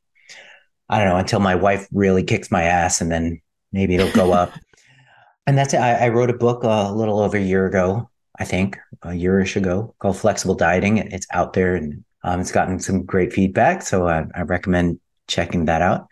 [0.89, 3.41] I don't know, until my wife really kicks my ass and then
[3.73, 4.53] maybe it'll go up.
[5.47, 5.79] and that's it.
[5.79, 9.57] I, I, wrote a book a little over a year ago, I think, a yearish
[9.57, 10.99] ago called Flexible Dieting.
[10.99, 13.83] It's out there and um, it's gotten some great feedback.
[13.83, 16.09] So I, I recommend checking that out.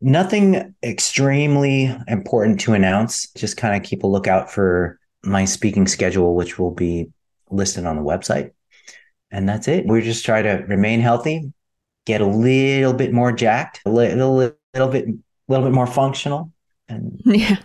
[0.00, 3.30] Nothing extremely important to announce.
[3.32, 7.10] Just kind of keep a lookout for my speaking schedule, which will be
[7.50, 8.52] listed on the website.
[9.30, 9.86] And that's it.
[9.86, 11.52] We just try to remain healthy,
[12.06, 15.14] get a little bit more jacked, a little, little, little bit, a
[15.48, 16.52] little bit more functional,
[16.88, 17.56] and yeah,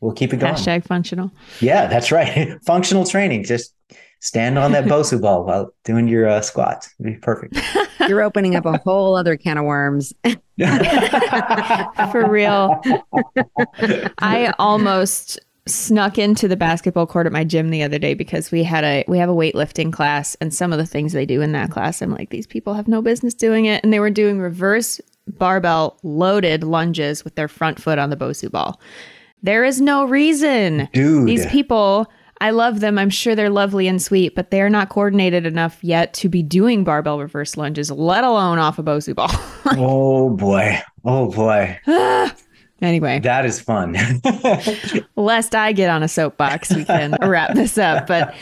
[0.00, 0.54] we'll keep it going.
[0.54, 1.30] Hashtag functional.
[1.60, 2.58] Yeah, that's right.
[2.66, 3.44] functional training.
[3.44, 3.74] Just
[4.20, 6.92] stand on that Bosu ball while doing your uh, squats.
[6.98, 7.58] It'd be perfect.
[8.08, 10.12] You're opening up a whole other can of worms.
[10.26, 12.80] For real.
[14.18, 18.64] I almost snuck into the basketball court at my gym the other day because we
[18.64, 21.52] had a we have a weightlifting class and some of the things they do in
[21.52, 24.40] that class I'm like these people have no business doing it and they were doing
[24.40, 28.80] reverse barbell loaded lunges with their front foot on the Bosu ball.
[29.44, 30.88] There is no reason.
[30.92, 31.28] Dude.
[31.28, 32.10] These people
[32.40, 32.98] I love them.
[32.98, 36.82] I'm sure they're lovely and sweet, but they're not coordinated enough yet to be doing
[36.82, 39.30] barbell reverse lunges, let alone off a Bosu ball.
[39.78, 40.76] oh boy.
[41.04, 41.78] Oh boy.
[42.82, 43.96] Anyway, that is fun.
[45.16, 48.08] lest I get on a soapbox, we can wrap this up.
[48.08, 48.34] But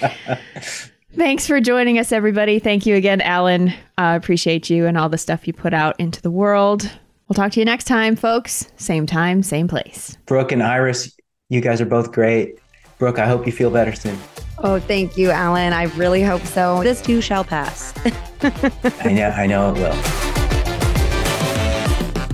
[1.15, 2.59] thanks for joining us, everybody.
[2.59, 3.73] Thank you again, Alan.
[3.99, 6.91] I uh, appreciate you and all the stuff you put out into the world.
[7.29, 8.73] We'll talk to you next time, folks.
[8.77, 10.17] Same time, same place.
[10.25, 11.15] Brooke and Iris,
[11.51, 12.59] you guys are both great.
[12.99, 14.19] Brooke, I hope you feel better soon.
[14.59, 15.73] Oh, thank you, Alan.
[15.73, 16.83] I really hope so.
[16.83, 17.95] This too shall pass.
[18.43, 20.30] I know, I know it will.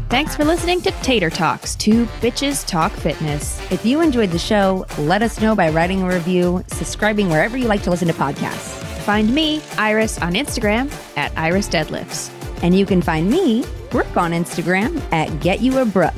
[0.09, 3.61] Thanks for listening to Tater Talks, two bitches talk fitness.
[3.73, 7.67] If you enjoyed the show, let us know by writing a review, subscribing wherever you
[7.67, 8.81] like to listen to podcasts.
[9.01, 12.31] Find me, Iris, on Instagram at Iris Deadlifts.
[12.63, 16.15] And you can find me, Brooke, on Instagram at Get You a Brooke.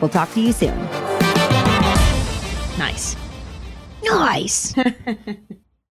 [0.00, 0.76] We'll talk to you soon.
[2.78, 3.14] Nice.
[4.02, 4.74] Nice.